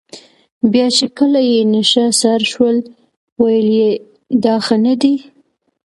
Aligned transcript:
بیا 0.71 0.87
چې 0.97 1.05
کله 1.17 1.39
یې 1.51 1.59
نشه 1.73 2.05
سر 2.21 2.39
شول 2.51 2.77
ویل 3.41 3.67
یې 3.79 3.91
دا 4.43 4.55
ښه 4.65 4.75
نه 4.85 4.93
دي. 5.01 5.15